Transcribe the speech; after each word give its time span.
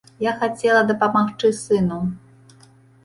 Я 0.25 0.31
хацела 0.43 0.79
дапамагчы 0.93 1.53
сыну. 1.61 2.01